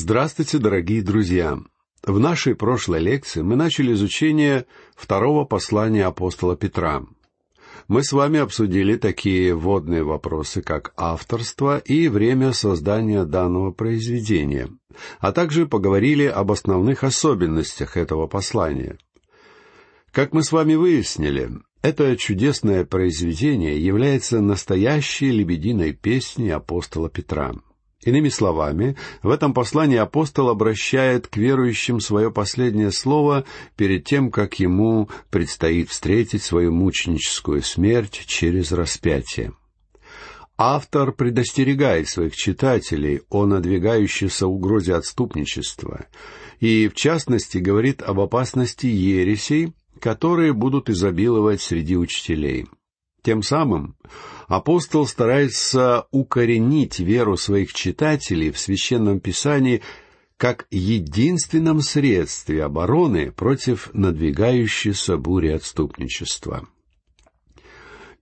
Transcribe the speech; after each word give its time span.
Здравствуйте, 0.00 0.58
дорогие 0.58 1.02
друзья! 1.02 1.58
В 2.04 2.20
нашей 2.20 2.54
прошлой 2.54 3.00
лекции 3.00 3.42
мы 3.42 3.56
начали 3.56 3.94
изучение 3.94 4.64
второго 4.94 5.44
послания 5.44 6.06
апостола 6.06 6.56
Петра. 6.56 7.02
Мы 7.88 8.04
с 8.04 8.12
вами 8.12 8.38
обсудили 8.38 8.94
такие 8.94 9.56
вводные 9.56 10.04
вопросы, 10.04 10.62
как 10.62 10.92
авторство 10.96 11.78
и 11.78 12.06
время 12.06 12.52
создания 12.52 13.24
данного 13.24 13.72
произведения, 13.72 14.68
а 15.18 15.32
также 15.32 15.66
поговорили 15.66 16.26
об 16.26 16.52
основных 16.52 17.02
особенностях 17.02 17.96
этого 17.96 18.28
послания. 18.28 18.98
Как 20.12 20.32
мы 20.32 20.44
с 20.44 20.52
вами 20.52 20.76
выяснили, 20.76 21.50
это 21.82 22.16
чудесное 22.16 22.84
произведение 22.84 23.84
является 23.84 24.40
настоящей 24.40 25.32
лебединой 25.32 25.92
песней 25.92 26.50
апостола 26.50 27.10
Петра— 27.10 27.52
Иными 28.08 28.30
словами, 28.30 28.96
в 29.22 29.28
этом 29.28 29.52
послании 29.52 29.98
апостол 29.98 30.48
обращает 30.48 31.26
к 31.26 31.36
верующим 31.36 32.00
свое 32.00 32.30
последнее 32.30 32.90
слово 32.90 33.44
перед 33.76 34.06
тем, 34.06 34.30
как 34.30 34.58
ему 34.58 35.10
предстоит 35.28 35.90
встретить 35.90 36.42
свою 36.42 36.72
мученическую 36.72 37.60
смерть 37.60 38.24
через 38.26 38.72
распятие. 38.72 39.52
Автор 40.56 41.12
предостерегает 41.12 42.08
своих 42.08 42.34
читателей 42.34 43.20
о 43.28 43.44
надвигающейся 43.44 44.46
угрозе 44.46 44.94
отступничества 44.94 46.06
и, 46.60 46.88
в 46.88 46.94
частности, 46.94 47.58
говорит 47.58 48.00
об 48.00 48.20
опасности 48.20 48.86
ересей, 48.86 49.74
которые 50.00 50.54
будут 50.54 50.88
изобиловать 50.88 51.60
среди 51.60 51.98
учителей. 51.98 52.68
Тем 53.22 53.42
самым 53.42 53.96
апостол 54.46 55.06
старается 55.06 56.06
укоренить 56.10 56.98
веру 56.98 57.36
своих 57.36 57.72
читателей 57.72 58.50
в 58.50 58.58
Священном 58.58 59.20
Писании 59.20 59.82
как 60.36 60.66
единственном 60.70 61.80
средстве 61.80 62.64
обороны 62.64 63.32
против 63.32 63.90
надвигающейся 63.92 65.16
бури 65.16 65.48
отступничества. 65.48 66.68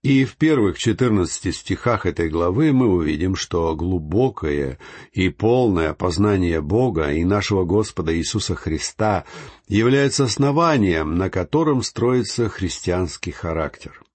И 0.02 0.24
в 0.24 0.36
первых 0.36 0.78
четырнадцати 0.78 1.50
стихах 1.50 2.06
этой 2.06 2.28
главы 2.30 2.72
мы 2.72 2.86
увидим, 2.86 3.34
что 3.34 3.74
глубокое 3.74 4.78
и 5.12 5.28
полное 5.28 5.94
познание 5.94 6.60
Бога 6.60 7.12
и 7.12 7.24
нашего 7.24 7.64
Господа 7.64 8.16
Иисуса 8.16 8.54
Христа 8.54 9.24
является 9.68 10.24
основанием, 10.24 11.16
на 11.16 11.28
котором 11.28 11.82
строится 11.82 12.48
христианский 12.48 13.32
характер 13.32 14.05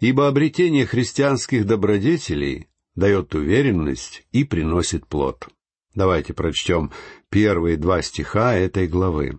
ибо 0.00 0.28
обретение 0.28 0.86
христианских 0.86 1.66
добродетелей 1.66 2.68
дает 2.94 3.34
уверенность 3.34 4.26
и 4.32 4.44
приносит 4.44 5.06
плод. 5.06 5.48
Давайте 5.94 6.34
прочтем 6.34 6.92
первые 7.30 7.76
два 7.76 8.02
стиха 8.02 8.54
этой 8.54 8.86
главы. 8.86 9.38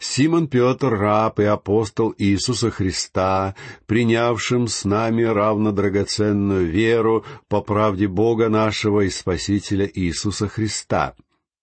Симон 0.00 0.48
Петр, 0.48 0.88
раб 0.88 1.40
и 1.40 1.44
апостол 1.44 2.14
Иисуса 2.16 2.70
Христа, 2.70 3.54
принявшим 3.86 4.66
с 4.66 4.86
нами 4.86 5.22
равно 5.22 5.72
драгоценную 5.72 6.66
веру 6.66 7.24
по 7.48 7.60
правде 7.60 8.08
Бога 8.08 8.48
нашего 8.48 9.02
и 9.02 9.10
Спасителя 9.10 9.88
Иисуса 9.92 10.48
Христа. 10.48 11.14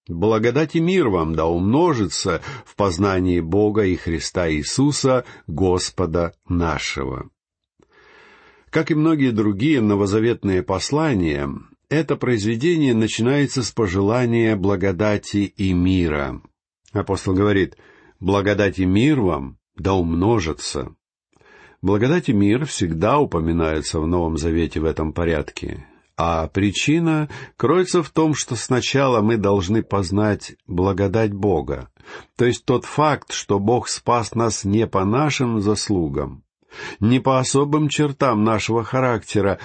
Благодать 0.07 0.75
и 0.75 0.79
мир 0.79 1.09
вам 1.09 1.35
да 1.35 1.47
умножится 1.47 2.41
в 2.63 2.75
познании 2.75 3.39
Бога 3.39 3.85
и 3.85 3.95
Христа 3.95 4.49
Иисуса, 4.49 5.25
Господа 5.47 6.33
нашего. 6.47 7.29
Как 8.77 8.91
и 8.91 8.93
многие 8.93 9.31
другие 9.31 9.81
новозаветные 9.81 10.61
послания, 10.61 11.49
это 11.89 12.15
произведение 12.15 12.93
начинается 12.93 13.63
с 13.63 13.71
пожелания 13.71 14.55
благодати 14.55 15.51
и 15.57 15.73
мира. 15.73 16.43
Апостол 16.91 17.33
говорит, 17.33 17.75
«Благодать 18.19 18.77
и 18.77 18.85
мир 18.85 19.19
вам 19.19 19.57
да 19.75 19.95
умножатся». 19.95 20.93
Благодать 21.81 22.29
и 22.29 22.33
мир 22.33 22.67
всегда 22.67 23.17
упоминаются 23.17 23.99
в 23.99 24.05
Новом 24.05 24.37
Завете 24.37 24.79
в 24.79 24.85
этом 24.85 25.11
порядке. 25.11 25.87
А 26.15 26.45
причина 26.45 27.29
кроется 27.55 28.03
в 28.03 28.11
том, 28.11 28.35
что 28.35 28.55
сначала 28.55 29.21
мы 29.21 29.37
должны 29.37 29.81
познать 29.81 30.55
благодать 30.67 31.33
Бога, 31.33 31.89
то 32.35 32.45
есть 32.45 32.63
тот 32.63 32.85
факт, 32.85 33.31
что 33.31 33.57
Бог 33.57 33.87
спас 33.87 34.35
нас 34.35 34.63
не 34.65 34.85
по 34.85 35.03
нашим 35.03 35.61
заслугам, 35.61 36.43
не 36.99 37.19
по 37.19 37.39
особым 37.39 37.89
чертам 37.89 38.43
нашего 38.43 38.83
характера 38.83 39.59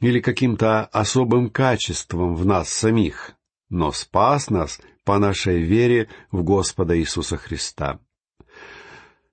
или 0.00 0.20
каким-то 0.20 0.84
особым 0.86 1.50
качествам 1.50 2.34
в 2.34 2.46
нас 2.46 2.68
самих, 2.68 3.32
но 3.68 3.92
спас 3.92 4.50
нас 4.50 4.80
по 5.04 5.18
нашей 5.18 5.62
вере 5.62 6.08
в 6.30 6.42
Господа 6.42 6.98
Иисуса 6.98 7.36
Христа. 7.36 7.98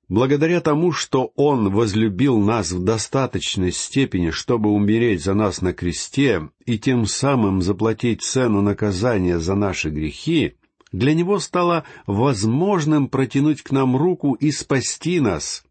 Благодаря 0.07 0.61
тому, 0.61 0.91
что 0.91 1.31
Он 1.35 1.73
возлюбил 1.73 2.39
нас 2.39 2.71
в 2.71 2.83
достаточной 2.83 3.71
степени, 3.71 4.29
чтобы 4.29 4.69
умереть 4.69 5.23
за 5.23 5.33
нас 5.33 5.61
на 5.61 5.73
кресте 5.73 6.49
и 6.65 6.77
тем 6.77 7.07
самым 7.07 7.61
заплатить 7.61 8.21
цену 8.21 8.61
наказания 8.61 9.39
за 9.39 9.55
наши 9.55 9.89
грехи, 9.89 10.57
для 10.91 11.13
Него 11.13 11.39
стало 11.39 11.85
возможным 12.05 13.09
протянуть 13.09 13.63
к 13.63 13.71
нам 13.71 13.97
руку 13.97 14.33
и 14.33 14.51
спасти 14.51 15.19
нас, 15.19 15.64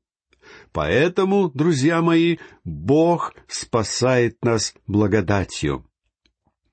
Поэтому, 0.75 1.51
друзья 1.55 2.03
мои, 2.03 2.39
Бог 2.65 3.33
спасает 3.47 4.45
нас 4.45 4.75
благодатью. 4.89 5.87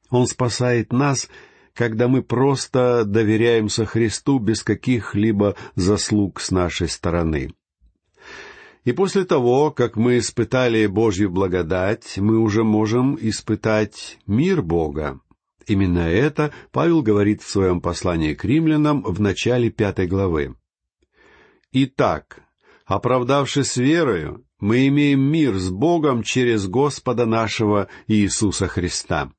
Он 0.10 0.26
спасает 0.26 0.92
нас, 0.92 1.30
когда 1.76 2.08
мы 2.08 2.24
просто 2.24 3.06
доверяемся 3.06 3.86
Христу 3.86 4.40
без 4.40 4.64
каких-либо 4.64 5.56
заслуг 5.76 6.42
с 6.42 6.50
нашей 6.50 6.90
стороны. 6.90 7.54
И 8.86 8.92
после 8.92 9.24
того, 9.24 9.70
как 9.70 9.98
мы 9.98 10.18
испытали 10.18 10.88
Божью 10.88 11.30
благодать, 11.30 12.18
мы 12.18 12.40
уже 12.40 12.64
можем 12.64 13.16
испытать 13.22 14.18
мир 14.26 14.64
Бога. 14.64 15.20
Именно 15.68 16.10
это 16.10 16.52
Павел 16.72 17.04
говорит 17.04 17.44
в 17.44 17.50
своем 17.50 17.80
послании 17.80 18.34
к 18.34 18.44
римлянам 18.46 19.04
в 19.04 19.22
начале 19.22 19.70
пятой 19.70 20.08
главы. 20.08 20.56
Итак, 21.72 22.42
Оправдавшись 22.92 23.78
верою, 23.78 24.44
мы 24.60 24.86
имеем 24.90 25.22
мир 25.22 25.56
с 25.56 25.70
Богом 25.70 26.24
через 26.24 26.68
Господа 26.68 27.26
нашего 27.26 27.88
Иисуса 28.08 28.68
Христа. 28.68 29.32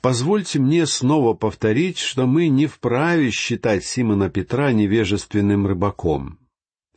Позвольте 0.00 0.60
мне 0.60 0.86
снова 0.86 1.34
повторить, 1.34 1.98
что 1.98 2.28
мы 2.28 2.46
не 2.46 2.68
вправе 2.68 3.32
считать 3.32 3.84
Симона 3.84 4.30
Петра 4.30 4.70
невежественным 4.70 5.66
рыбаком. 5.66 6.38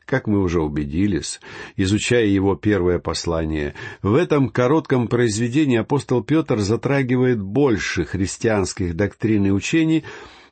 Как 0.06 0.28
мы 0.28 0.40
уже 0.40 0.62
убедились, 0.62 1.42
изучая 1.76 2.28
его 2.28 2.56
первое 2.56 3.00
послание, 3.00 3.74
в 4.04 4.14
этом 4.14 4.50
коротком 4.50 5.08
произведении 5.08 5.78
апостол 5.78 6.24
Петр 6.24 6.60
затрагивает 6.60 7.42
больше 7.42 8.06
христианских 8.06 8.96
доктрин 8.96 9.48
и 9.48 9.50
учений, 9.50 10.04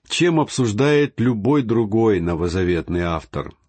чем 0.09 0.39
обсуждает 0.39 1.19
любой 1.19 1.61
другой 1.61 2.19
новозаветный 2.19 3.01
автор— 3.01 3.53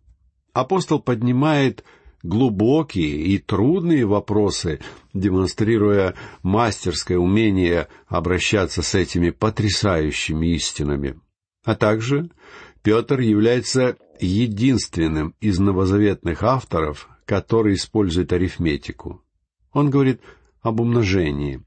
апостол 0.60 1.00
поднимает 1.00 1.84
глубокие 2.22 3.18
и 3.18 3.38
трудные 3.38 4.06
вопросы, 4.06 4.80
демонстрируя 5.12 6.14
мастерское 6.42 7.18
умение 7.18 7.88
обращаться 8.08 8.82
с 8.82 8.94
этими 8.94 9.30
потрясающими 9.30 10.54
истинами. 10.54 11.20
А 11.62 11.74
также 11.74 12.30
Петр 12.82 13.20
является 13.20 13.96
единственным 14.18 15.34
из 15.40 15.58
новозаветных 15.58 16.42
авторов, 16.42 17.08
который 17.26 17.74
использует 17.74 18.32
арифметику. 18.32 19.22
Он 19.72 19.90
говорит 19.90 20.22
об 20.62 20.80
умножении. 20.80 21.62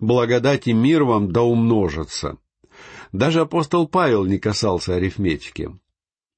«Благодать 0.00 0.66
и 0.66 0.74
мир 0.74 1.04
вам 1.04 1.32
да 1.32 1.42
умножатся». 1.42 2.36
Даже 3.12 3.40
апостол 3.40 3.88
Павел 3.88 4.26
не 4.26 4.38
касался 4.38 4.96
арифметики. 4.96 5.70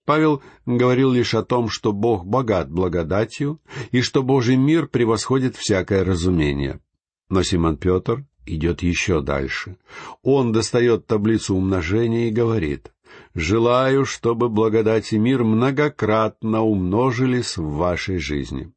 Павел 0.06 0.41
говорил 0.64 1.11
лишь 1.11 1.35
о 1.35 1.43
том, 1.43 1.69
что 1.69 1.93
Бог 1.93 2.25
богат 2.25 2.70
благодатью 2.70 3.61
и 3.91 4.00
что 4.00 4.23
Божий 4.23 4.56
мир 4.56 4.87
превосходит 4.87 5.56
всякое 5.56 6.05
разумение. 6.05 6.81
Но 7.29 7.43
Симон 7.43 7.76
Петр 7.76 8.25
идет 8.47 8.82
еще 8.82 9.20
дальше. 9.20 9.76
Он 10.23 10.53
достает 10.53 11.08
таблицу 11.08 11.56
умножения 11.56 12.29
и 12.29 12.32
говорит, 12.32 12.93
«Желаю, 13.35 14.05
чтобы 14.05 14.49
благодать 14.49 15.12
и 15.12 15.19
мир 15.19 15.43
многократно 15.43 16.62
умножились 16.62 17.56
в 17.56 17.69
вашей 17.73 18.19
жизни». 18.19 18.73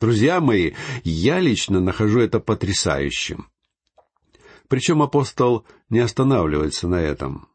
Друзья 0.00 0.40
мои, 0.40 0.72
я 1.04 1.38
лично 1.38 1.80
нахожу 1.80 2.18
это 2.20 2.40
потрясающим. 2.40 3.46
Причем 4.68 5.00
апостол 5.00 5.64
не 5.90 6.00
останавливается 6.00 6.88
на 6.88 7.00
этом. 7.00 7.48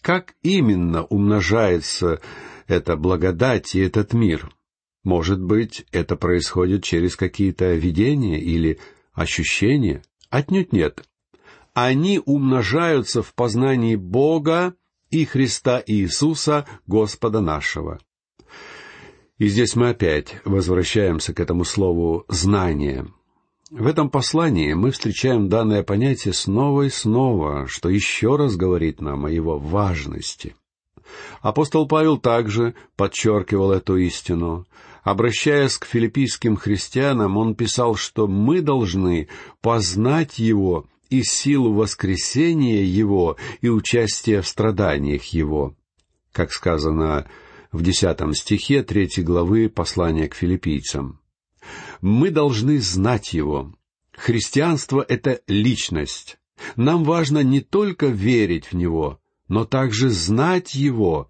Как 0.00 0.34
именно 0.42 1.04
умножается 1.04 2.20
эта 2.66 2.96
благодать 2.96 3.74
и 3.74 3.80
этот 3.80 4.12
мир? 4.12 4.50
Может 5.04 5.40
быть, 5.40 5.86
это 5.92 6.16
происходит 6.16 6.84
через 6.84 7.16
какие-то 7.16 7.74
видения 7.74 8.40
или 8.40 8.78
ощущения? 9.12 10.02
Отнюдь 10.30 10.72
нет. 10.72 11.04
Они 11.74 12.20
умножаются 12.24 13.22
в 13.22 13.34
познании 13.34 13.96
Бога 13.96 14.74
и 15.10 15.24
Христа 15.24 15.82
Иисуса, 15.86 16.66
Господа 16.86 17.40
нашего». 17.40 18.00
И 19.38 19.48
здесь 19.48 19.76
мы 19.76 19.90
опять 19.90 20.36
возвращаемся 20.44 21.34
к 21.34 21.40
этому 21.40 21.64
слову 21.64 22.24
«знание». 22.28 23.06
В 23.70 23.88
этом 23.88 24.10
послании 24.10 24.74
мы 24.74 24.92
встречаем 24.92 25.48
данное 25.48 25.82
понятие 25.82 26.34
снова 26.34 26.82
и 26.82 26.88
снова, 26.88 27.66
что 27.66 27.88
еще 27.88 28.36
раз 28.36 28.54
говорит 28.54 29.00
нам 29.00 29.26
о 29.26 29.30
его 29.30 29.58
важности. 29.58 30.54
Апостол 31.40 31.88
Павел 31.88 32.18
также 32.18 32.74
подчеркивал 32.96 33.72
эту 33.72 33.96
истину. 33.96 34.66
Обращаясь 35.02 35.78
к 35.78 35.84
филиппийским 35.84 36.56
христианам, 36.56 37.36
он 37.36 37.56
писал, 37.56 37.96
что 37.96 38.28
мы 38.28 38.60
должны 38.60 39.28
познать 39.60 40.38
Его 40.38 40.86
и 41.10 41.24
силу 41.24 41.72
воскресения 41.72 42.84
Его 42.84 43.36
и 43.62 43.68
участия 43.68 44.42
в 44.42 44.48
страданиях 44.48 45.24
Его. 45.26 45.74
Как 46.32 46.52
сказано 46.52 47.28
в 47.72 47.82
десятом 47.82 48.32
стихе 48.32 48.84
третьей 48.84 49.24
главы 49.24 49.68
послания 49.68 50.28
к 50.28 50.34
филиппийцам. 50.34 51.18
Мы 52.00 52.30
должны 52.30 52.80
знать 52.80 53.32
Его. 53.32 53.72
Христианство— 54.12 55.04
это 55.08 55.40
личность. 55.46 56.38
Нам 56.76 57.04
важно 57.04 57.42
не 57.42 57.60
только 57.60 58.06
верить 58.06 58.66
в 58.66 58.72
Него, 58.74 59.20
но 59.48 59.64
также 59.64 60.10
знать 60.10 60.74
Его. 60.74 61.28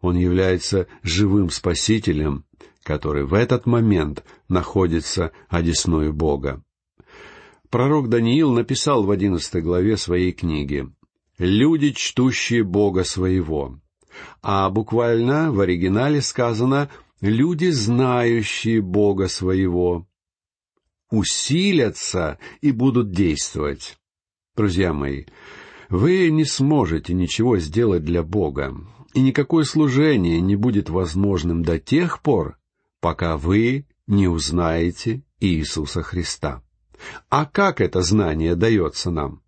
Он 0.00 0.16
является 0.16 0.86
живым 1.02 1.50
Спасителем, 1.50 2.44
который 2.82 3.24
в 3.24 3.34
этот 3.34 3.66
момент 3.66 4.24
находится 4.48 5.32
одесную 5.48 6.12
Бога. 6.12 6.62
Пророк 7.70 8.08
Даниил 8.08 8.52
написал 8.52 9.02
в 9.04 9.10
одиннадцатой 9.10 9.60
главе 9.60 9.96
своей 9.96 10.32
книги 10.32 10.88
«Люди, 11.38 11.90
чтущие 11.90 12.64
Бога 12.64 13.04
своего», 13.04 13.78
а 14.42 14.70
буквально 14.70 15.52
в 15.52 15.60
оригинале 15.60 16.22
сказано 16.22 16.90
«люди, 17.20 17.70
знающие 17.70 18.80
Бога 18.80 19.28
своего» 19.28 20.08
усилятся 21.10 22.38
и 22.60 22.70
будут 22.70 23.12
действовать. 23.12 23.98
Друзья 24.56 24.92
мои, 24.92 25.24
вы 25.88 26.30
не 26.30 26.44
сможете 26.44 27.14
ничего 27.14 27.58
сделать 27.58 28.04
для 28.04 28.22
Бога, 28.22 28.74
и 29.14 29.20
никакое 29.20 29.64
служение 29.64 30.40
не 30.40 30.56
будет 30.56 30.90
возможным 30.90 31.62
до 31.62 31.78
тех 31.78 32.20
пор, 32.20 32.58
пока 33.00 33.36
вы 33.36 33.86
не 34.06 34.28
узнаете 34.28 35.22
Иисуса 35.40 36.02
Христа. 36.02 36.62
А 37.30 37.46
как 37.46 37.80
это 37.80 38.02
знание 38.02 38.54
дается 38.54 39.10
нам? 39.10 39.42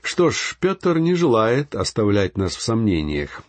Что 0.00 0.30
ж, 0.30 0.56
Петр 0.60 0.98
не 0.98 1.14
желает 1.14 1.74
оставлять 1.74 2.36
нас 2.36 2.54
в 2.54 2.62
сомнениях. 2.62 3.42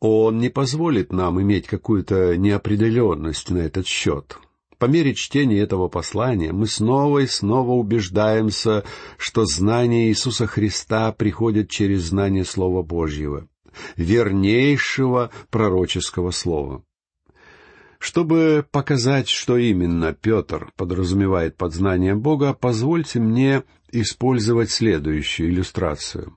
Он 0.00 0.38
не 0.38 0.48
позволит 0.48 1.12
нам 1.12 1.40
иметь 1.42 1.66
какую-то 1.66 2.36
неопределенность 2.36 3.50
на 3.50 3.58
этот 3.58 3.86
счет. 3.86 4.38
По 4.78 4.84
мере 4.84 5.14
чтения 5.14 5.58
этого 5.58 5.88
послания 5.88 6.52
мы 6.52 6.68
снова 6.68 7.18
и 7.18 7.26
снова 7.26 7.72
убеждаемся, 7.72 8.84
что 9.16 9.44
знание 9.44 10.08
Иисуса 10.08 10.46
Христа 10.46 11.10
приходит 11.10 11.68
через 11.68 12.04
знание 12.04 12.44
Слова 12.44 12.82
Божьего, 12.82 13.48
вернейшего 13.96 15.30
пророческого 15.50 16.30
слова. 16.30 16.84
Чтобы 17.98 18.64
показать, 18.70 19.28
что 19.28 19.56
именно 19.58 20.12
Петр 20.12 20.70
подразумевает 20.76 21.56
под 21.56 21.74
знанием 21.74 22.20
Бога, 22.20 22.54
позвольте 22.54 23.18
мне 23.18 23.64
использовать 23.90 24.70
следующую 24.70 25.50
иллюстрацию. 25.50 26.36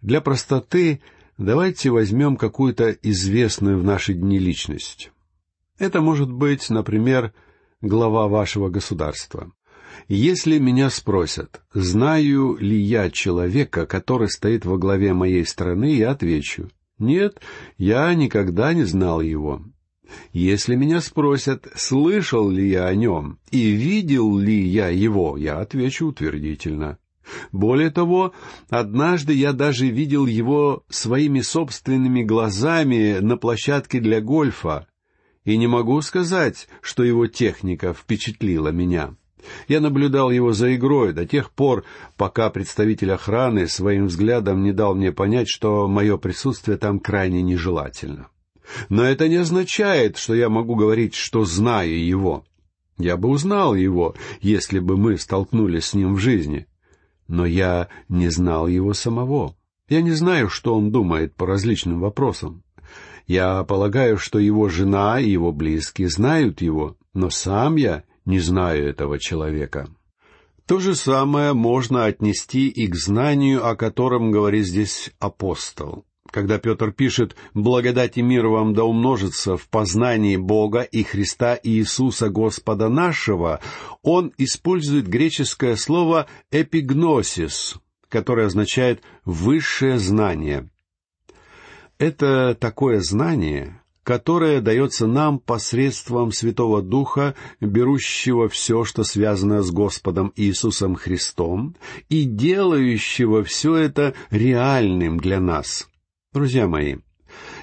Для 0.00 0.22
простоты 0.22 1.02
давайте 1.40 1.90
возьмем 1.90 2.36
какую-то 2.36 2.90
известную 2.90 3.78
в 3.78 3.84
наши 3.84 4.12
дни 4.14 4.38
личность. 4.38 5.10
Это 5.78 6.00
может 6.00 6.30
быть, 6.30 6.68
например, 6.70 7.32
глава 7.80 8.28
вашего 8.28 8.68
государства. 8.68 9.50
Если 10.06 10.58
меня 10.58 10.90
спросят, 10.90 11.62
знаю 11.72 12.56
ли 12.60 12.78
я 12.78 13.10
человека, 13.10 13.86
который 13.86 14.28
стоит 14.28 14.64
во 14.64 14.76
главе 14.76 15.14
моей 15.14 15.44
страны, 15.46 15.94
я 15.94 16.10
отвечу, 16.10 16.70
нет, 16.98 17.40
я 17.78 18.12
никогда 18.14 18.74
не 18.74 18.84
знал 18.84 19.20
его. 19.20 19.62
Если 20.32 20.74
меня 20.74 21.00
спросят, 21.00 21.66
слышал 21.74 22.50
ли 22.50 22.68
я 22.68 22.86
о 22.86 22.94
нем 22.94 23.38
и 23.50 23.70
видел 23.70 24.36
ли 24.36 24.60
я 24.60 24.88
его, 24.88 25.36
я 25.36 25.60
отвечу 25.60 26.08
утвердительно. 26.08 26.98
Более 27.52 27.90
того, 27.90 28.32
однажды 28.68 29.32
я 29.32 29.52
даже 29.52 29.88
видел 29.88 30.26
его 30.26 30.84
своими 30.88 31.40
собственными 31.40 32.22
глазами 32.22 33.18
на 33.20 33.36
площадке 33.36 34.00
для 34.00 34.20
гольфа, 34.20 34.86
и 35.44 35.56
не 35.56 35.66
могу 35.66 36.00
сказать, 36.02 36.68
что 36.80 37.02
его 37.02 37.26
техника 37.26 37.94
впечатлила 37.94 38.68
меня. 38.68 39.14
Я 39.68 39.80
наблюдал 39.80 40.30
его 40.30 40.52
за 40.52 40.74
игрой 40.76 41.12
до 41.12 41.26
тех 41.26 41.50
пор, 41.50 41.84
пока 42.16 42.50
представитель 42.50 43.12
охраны 43.12 43.66
своим 43.66 44.06
взглядом 44.06 44.62
не 44.62 44.72
дал 44.72 44.94
мне 44.94 45.12
понять, 45.12 45.48
что 45.48 45.88
мое 45.88 46.18
присутствие 46.18 46.76
там 46.76 47.00
крайне 47.00 47.42
нежелательно. 47.42 48.28
Но 48.88 49.02
это 49.02 49.28
не 49.28 49.36
означает, 49.36 50.16
что 50.16 50.34
я 50.34 50.48
могу 50.48 50.74
говорить, 50.74 51.14
что 51.14 51.44
знаю 51.44 52.04
его. 52.04 52.44
Я 52.98 53.16
бы 53.16 53.28
узнал 53.28 53.74
его, 53.74 54.14
если 54.40 54.78
бы 54.78 54.96
мы 54.96 55.16
столкнулись 55.16 55.86
с 55.86 55.94
ним 55.94 56.14
в 56.14 56.18
жизни. 56.18 56.66
Но 57.30 57.46
я 57.46 57.86
не 58.08 58.28
знал 58.28 58.66
его 58.66 58.92
самого. 58.92 59.54
Я 59.88 60.02
не 60.02 60.10
знаю, 60.10 60.48
что 60.48 60.74
он 60.74 60.90
думает 60.90 61.36
по 61.36 61.46
различным 61.46 62.00
вопросам. 62.00 62.64
Я 63.28 63.62
полагаю, 63.62 64.18
что 64.18 64.40
его 64.40 64.68
жена 64.68 65.20
и 65.20 65.30
его 65.30 65.52
близкие 65.52 66.08
знают 66.08 66.60
его, 66.60 66.96
но 67.14 67.30
сам 67.30 67.76
я 67.76 68.02
не 68.24 68.40
знаю 68.40 68.88
этого 68.88 69.20
человека. 69.20 69.88
То 70.66 70.80
же 70.80 70.96
самое 70.96 71.52
можно 71.52 72.06
отнести 72.06 72.66
и 72.66 72.88
к 72.88 72.96
знанию, 72.96 73.64
о 73.64 73.76
котором 73.76 74.32
говорит 74.32 74.66
здесь 74.66 75.12
апостол. 75.20 76.04
Когда 76.30 76.58
Петр 76.58 76.92
пишет 76.92 77.34
«Благодать 77.54 78.16
и 78.16 78.22
мир 78.22 78.46
вам 78.46 78.72
да 78.72 78.84
умножится 78.84 79.56
в 79.56 79.68
познании 79.68 80.36
Бога 80.36 80.82
и 80.82 81.02
Христа 81.02 81.58
Иисуса 81.62 82.28
Господа 82.28 82.88
нашего», 82.88 83.60
он 84.02 84.32
использует 84.38 85.08
греческое 85.08 85.74
слово 85.76 86.26
«эпигносис», 86.52 87.76
которое 88.08 88.46
означает 88.46 89.02
«высшее 89.24 89.98
знание». 89.98 90.70
Это 91.98 92.56
такое 92.58 93.00
знание, 93.00 93.82
которое 94.04 94.60
дается 94.60 95.06
нам 95.06 95.38
посредством 95.38 96.32
Святого 96.32 96.80
Духа, 96.80 97.34
берущего 97.60 98.48
все, 98.48 98.84
что 98.84 99.04
связано 99.04 99.62
с 99.62 99.70
Господом 99.70 100.32
Иисусом 100.36 100.94
Христом, 100.94 101.76
и 102.08 102.24
делающего 102.24 103.42
все 103.44 103.76
это 103.76 104.14
реальным 104.30 105.18
для 105.18 105.40
нас. 105.40 105.89
Друзья 106.32 106.68
мои, 106.68 106.98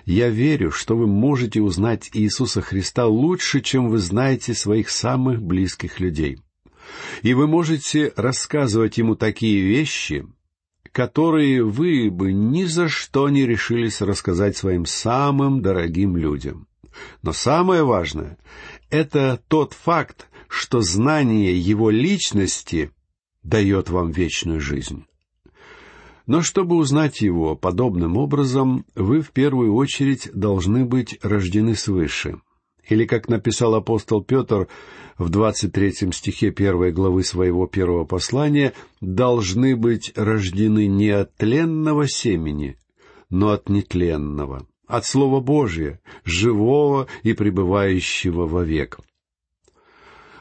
я 0.04 0.28
верю, 0.28 0.72
что 0.72 0.98
вы 0.98 1.08
можете 1.08 1.62
узнать 1.62 2.10
Иисуса 2.12 2.62
Христа 2.62 3.06
лучше, 3.08 3.62
чем 3.62 3.88
вы 3.88 3.98
знаете 3.98 4.54
своих 4.54 4.90
самых 4.90 5.42
близких 5.42 6.02
людей. 6.02 6.40
И 7.22 7.34
вы 7.34 7.48
можете 7.48 8.12
рассказывать 8.18 8.98
ему 8.98 9.16
такие 9.16 9.62
вещи, 9.62 10.28
которые 10.92 11.64
вы 11.64 12.12
бы 12.12 12.34
ни 12.34 12.66
за 12.66 12.90
что 12.90 13.30
не 13.30 13.46
решились 13.46 14.02
рассказать 14.02 14.58
своим 14.58 14.86
самым 14.86 15.62
дорогим 15.62 16.18
людям. 16.18 16.68
Но 17.22 17.32
самое 17.32 17.86
важное— 17.86 18.38
это 18.90 19.42
тот 19.48 19.72
факт, 19.72 20.28
что 20.50 20.82
знание 20.82 21.58
его 21.58 21.90
личности 21.90 22.92
дает 23.44 23.90
вам 23.90 24.12
вечную 24.12 24.60
жизнь. 24.60 25.06
Но 26.28 26.42
чтобы 26.42 26.76
узнать 26.76 27.22
его 27.22 27.56
подобным 27.56 28.18
образом, 28.18 28.86
вы 28.96 29.22
в 29.22 29.32
первую 29.32 29.74
очередь 29.74 30.30
должны 30.34 30.86
быть 30.86 31.18
рождены 31.24 31.74
свыше. 31.74 32.42
Или, 32.90 33.06
как 33.06 33.30
написал 33.30 33.76
апостол 33.76 34.22
Петр 34.24 34.68
в 35.18 35.30
двадцать 35.30 35.72
третьем 35.72 36.12
стихе 36.12 36.52
первой 36.52 36.92
главы 36.92 37.24
своего 37.24 37.66
первого 37.66 38.04
послания, 38.04 38.74
должны 39.00 39.78
быть 39.78 40.12
рождены 40.16 40.88
не 40.88 41.10
от 41.10 41.34
тленного 41.36 42.10
семени, 42.10 42.78
но 43.30 43.52
от 43.52 43.70
нетленного, 43.70 44.68
от 44.86 45.06
Слова 45.06 45.40
Божия, 45.40 46.02
живого 46.26 47.08
и 47.24 47.34
пребывающего 47.34 48.48
вовек. 48.48 49.00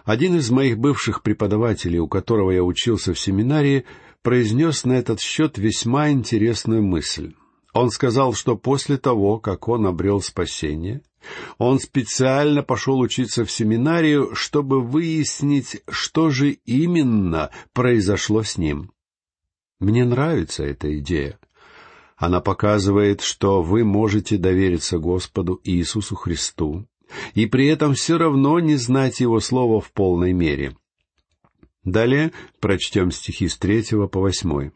Один 0.04 0.36
из 0.36 0.50
моих 0.50 0.78
бывших 0.78 1.22
преподавателей, 1.22 1.98
у 1.98 2.06
которого 2.06 2.52
я 2.52 2.62
учился 2.62 3.12
в 3.12 3.18
семинарии, 3.18 3.84
произнес 4.26 4.84
на 4.84 4.94
этот 4.94 5.20
счет 5.20 5.56
весьма 5.56 6.10
интересную 6.10 6.82
мысль. 6.82 7.34
Он 7.72 7.90
сказал, 7.92 8.32
что 8.34 8.56
после 8.56 8.96
того, 8.96 9.38
как 9.38 9.68
он 9.68 9.86
обрел 9.86 10.20
спасение, 10.20 11.02
он 11.58 11.78
специально 11.78 12.64
пошел 12.64 12.98
учиться 12.98 13.44
в 13.44 13.52
семинарию, 13.52 14.34
чтобы 14.34 14.82
выяснить, 14.82 15.80
что 15.88 16.30
же 16.30 16.50
именно 16.64 17.52
произошло 17.72 18.42
с 18.42 18.58
ним. 18.58 18.90
Мне 19.78 20.04
нравится 20.04 20.64
эта 20.64 20.98
идея. 20.98 21.38
Она 22.16 22.40
показывает, 22.40 23.20
что 23.20 23.62
вы 23.62 23.84
можете 23.84 24.38
довериться 24.38 24.98
Господу 24.98 25.60
Иисусу 25.62 26.16
Христу 26.16 26.88
и 27.34 27.46
при 27.46 27.68
этом 27.68 27.94
все 27.94 28.18
равно 28.18 28.58
не 28.58 28.74
знать 28.74 29.20
Его 29.20 29.38
Слова 29.38 29.80
в 29.80 29.92
полной 29.92 30.32
мере. 30.32 30.74
Далее 31.86 32.32
прочтем 32.58 33.12
стихи 33.12 33.46
с 33.46 33.56
третьего 33.56 34.08
по 34.08 34.20
восьмой. 34.20 34.72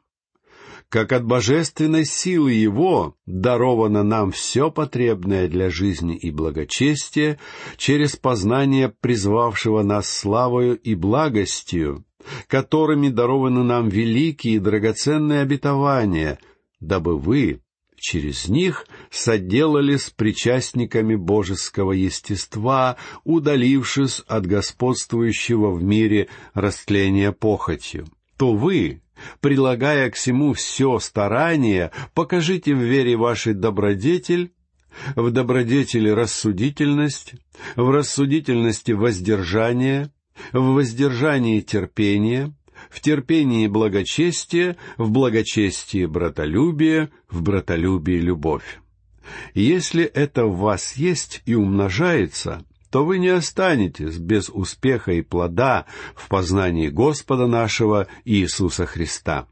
«Как 0.88 1.12
от 1.12 1.25
божественной 1.25 2.05
силы 2.05 2.52
Его 2.52 3.17
даровано 3.26 4.02
нам 4.05 4.31
все 4.31 4.71
потребное 4.71 5.49
для 5.49 5.71
жизни 5.71 6.17
и 6.17 6.31
благочестия 6.31 7.38
через 7.76 8.14
познание 8.17 8.88
призвавшего 8.88 9.83
нас 9.83 10.09
славою 10.09 10.79
и 10.79 10.95
благостью, 10.95 12.05
которыми 12.47 13.09
дарованы 13.09 13.64
нам 13.64 13.88
великие 13.88 14.55
и 14.55 14.59
драгоценные 14.61 15.40
обетования, 15.40 16.38
дабы 16.79 17.19
вы 17.19 17.61
через 18.00 18.49
них 18.49 18.87
соделались 19.11 20.11
причастниками 20.11 21.14
божеского 21.14 21.92
естества, 21.92 22.97
удалившись 23.25 24.23
от 24.26 24.47
господствующего 24.47 25.71
в 25.71 25.83
мире 25.83 26.28
растления 26.54 27.33
похотью, 27.33 28.07
то 28.37 28.54
вы, 28.54 29.02
прилагая 29.40 30.11
к 30.11 30.14
всему 30.14 30.54
все 30.54 30.99
старание, 30.99 31.92
покажите 32.14 32.75
в 32.75 32.78
вере 32.78 33.16
вашей 33.16 33.54
добродетель, 33.54 34.52
в 35.14 35.30
добродетели 35.30 36.09
рассудительность, 36.09 37.35
в 37.76 37.90
рассудительности 37.90 38.92
воздержание, 38.92 40.11
в 40.52 40.75
воздержании 40.75 41.61
терпение, 41.61 42.52
в 42.88 43.00
терпении 43.00 43.66
благочестие, 43.66 44.76
в 44.96 45.10
благочестии 45.10 46.06
братолюбие, 46.06 47.10
в 47.28 47.42
братолюбии 47.42 48.18
любовь. 48.18 48.80
Если 49.54 50.04
это 50.04 50.46
в 50.46 50.58
вас 50.58 50.96
есть 50.96 51.42
и 51.46 51.54
умножается, 51.54 52.64
то 52.90 53.04
вы 53.04 53.18
не 53.18 53.28
останетесь 53.28 54.18
без 54.18 54.49
успеха 54.49 55.12
и 55.12 55.22
плода 55.22 55.87
в 56.14 56.28
познании 56.28 56.88
Господа 56.88 57.46
нашего 57.46 58.08
Иисуса 58.25 58.87
Христа. 58.87 59.46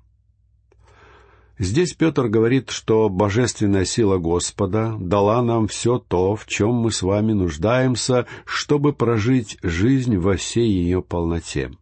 Здесь 1.59 1.93
Петр 1.93 2.29
говорит, 2.29 2.71
что 2.71 3.09
божественная 3.09 3.85
сила 3.85 4.19
Господа 4.19 4.97
дала 4.99 5.43
нам 5.43 5.67
все 5.67 5.99
то, 5.99 6.37
в 6.37 6.47
чем 6.47 6.75
мы 6.75 6.93
с 6.93 7.03
вами 7.03 7.33
нуждаемся, 7.33 8.27
чтобы 8.45 8.93
прожить 8.93 9.59
жизнь 9.63 10.17
во 10.19 10.37
всей 10.37 10.71
ее 10.71 11.03
полноте. 11.03 11.73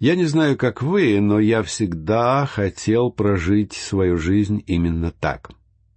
Я 0.00 0.14
не 0.14 0.26
знаю, 0.26 0.56
как 0.56 0.80
вы, 0.80 1.20
но 1.20 1.40
я 1.40 1.64
всегда 1.64 2.46
хотел 2.46 3.10
прожить 3.10 3.72
свою 3.72 4.16
жизнь 4.16 4.62
именно 4.68 5.10
так. 5.10 5.50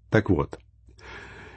Так 0.09 0.31
вот, 0.31 0.59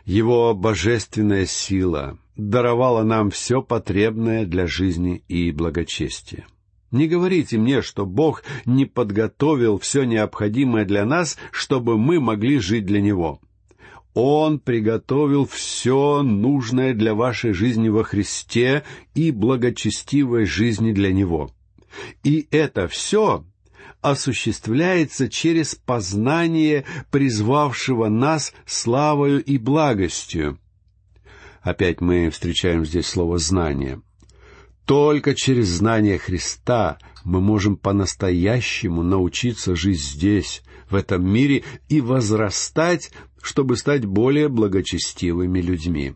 его 0.05 0.55
божественная 0.55 1.47
сила 1.47 2.19
даровала 2.37 3.03
нам 3.03 3.31
все 3.31 3.63
потребное 3.63 4.45
для 4.45 4.67
жизни 4.67 5.25
и 5.27 5.53
благочестия. 5.53 6.47
Не 6.91 7.09
говорите 7.09 7.57
мне, 7.57 7.81
что 7.81 8.05
Бог 8.05 8.45
не 8.67 8.85
подготовил 8.85 9.79
все 9.79 10.05
необходимое 10.05 10.85
для 10.85 11.07
нас, 11.07 11.39
чтобы 11.51 11.97
мы 11.97 12.21
могли 12.21 12.59
жить 12.59 12.85
для 12.85 13.01
Него. 13.01 13.41
Он 14.13 14.61
приготовил 14.61 15.47
все 15.47 16.23
нужное 16.23 16.93
для 16.93 17.15
вашей 17.15 17.53
жизни 17.53 17.89
во 17.89 18.05
Христе 18.05 18.85
и 19.15 19.31
благочестивой 19.31 20.45
жизни 20.45 20.93
для 20.93 21.11
Него. 21.11 21.51
И 22.23 22.47
это 22.51 22.89
все 22.89 23.45
осуществляется 24.01 25.29
через 25.29 25.75
познание 25.75 26.85
призвавшего 27.11 28.09
нас 28.09 28.53
славою 28.67 29.43
и 29.43 29.57
благостью. 29.57 30.59
Опять 31.63 32.03
мы 32.03 32.29
встречаем 32.29 32.85
здесь 32.85 33.07
слово 33.07 33.39
«знание». 33.39 34.03
Только 34.85 35.35
через 35.35 35.69
знание 35.69 36.19
Христа 36.19 36.99
мы 37.25 37.41
можем 37.41 37.77
по-настоящему 37.77 39.03
научиться 39.03 39.75
жить 39.75 40.01
здесь, 40.01 40.63
в 40.91 40.95
этом 40.95 41.27
мире, 41.27 41.65
и 41.89 42.03
возрастать, 42.03 43.11
чтобы 43.41 43.79
стать 43.79 44.05
более 44.05 44.51
благочестивыми 44.51 45.61
людьми. 45.63 46.15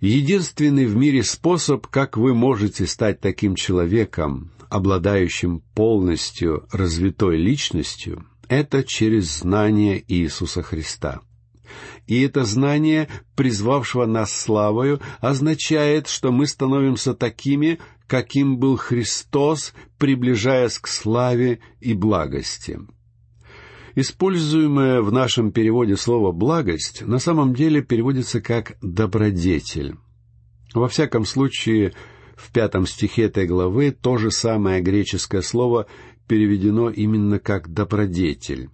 Единственный 0.00 0.86
в 0.86 0.94
мире 0.94 1.22
способ, 1.22 1.86
как 1.86 2.18
вы 2.18 2.34
можете 2.34 2.86
стать 2.86 3.20
таким 3.20 3.54
человеком, 3.54 4.52
обладающим 4.68 5.60
полностью 5.74 6.66
развитой 6.70 7.38
личностью, 7.38 8.26
это 8.48 8.84
через 8.84 9.38
знание 9.38 10.04
Иисуса 10.06 10.62
Христа. 10.62 11.20
И 12.06 12.22
это 12.22 12.44
знание, 12.44 13.08
призвавшего 13.34 14.06
нас 14.06 14.32
славою, 14.32 15.00
означает, 15.20 16.08
что 16.08 16.30
мы 16.30 16.46
становимся 16.46 17.14
такими, 17.14 17.80
каким 18.06 18.58
был 18.58 18.76
Христос, 18.76 19.72
приближаясь 19.98 20.78
к 20.78 20.86
славе 20.86 21.60
и 21.80 21.94
благости. 21.94 22.78
Используемое 23.98 25.00
в 25.00 25.10
нашем 25.10 25.52
переводе 25.52 25.96
слово 25.96 26.30
«благость» 26.30 27.00
на 27.00 27.18
самом 27.18 27.54
деле 27.54 27.80
переводится 27.80 28.42
как 28.42 28.76
«добродетель». 28.82 29.94
Во 30.74 30.86
всяком 30.86 31.24
случае, 31.24 31.94
в 32.36 32.52
пятом 32.52 32.86
стихе 32.86 33.22
этой 33.22 33.46
главы 33.46 33.92
то 33.92 34.18
же 34.18 34.30
самое 34.30 34.82
греческое 34.82 35.40
слово 35.40 35.86
переведено 36.28 36.90
именно 36.90 37.38
как 37.38 37.72
«добродетель». 37.72 38.68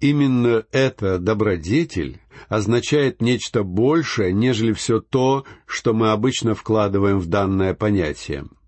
Именно 0.00 0.64
это 0.72 1.20
«добродетель» 1.20 2.20
означает 2.48 3.22
нечто 3.22 3.62
большее, 3.62 4.32
нежели 4.32 4.72
все 4.72 5.00
то, 5.00 5.44
что 5.66 5.94
мы 5.94 6.10
обычно 6.10 6.56
вкладываем 6.56 7.20
в 7.20 7.26
данное 7.26 7.74
понятие– 7.74 8.46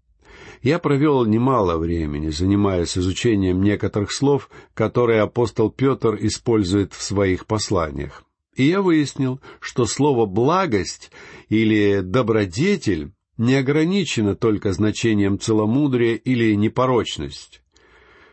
я 0.64 0.78
провел 0.78 1.26
немало 1.26 1.76
времени, 1.76 2.30
занимаясь 2.30 2.96
изучением 2.96 3.62
некоторых 3.62 4.10
слов, 4.10 4.48
которые 4.72 5.20
апостол 5.20 5.70
Петр 5.70 6.16
использует 6.18 6.94
в 6.94 7.02
своих 7.02 7.46
посланиях. 7.46 8.24
И 8.56 8.64
я 8.64 8.80
выяснил, 8.80 9.40
что 9.60 9.84
слово 9.84 10.24
«благость» 10.24 11.10
или 11.50 12.00
«добродетель» 12.00 13.12
не 13.36 13.56
ограничено 13.56 14.36
только 14.36 14.72
значением 14.72 15.38
целомудрия 15.38 16.14
или 16.14 16.54
непорочность. 16.54 17.62